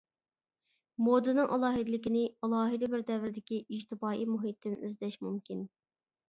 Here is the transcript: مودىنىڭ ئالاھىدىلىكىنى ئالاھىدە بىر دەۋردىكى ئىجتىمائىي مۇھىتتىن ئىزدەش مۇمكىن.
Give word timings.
مودىنىڭ 1.07 1.51
ئالاھىدىلىكىنى 1.57 2.23
ئالاھىدە 2.47 2.89
بىر 2.95 3.03
دەۋردىكى 3.11 3.61
ئىجتىمائىي 3.61 4.27
مۇھىتتىن 4.33 4.79
ئىزدەش 4.89 5.21
مۇمكىن. 5.29 5.63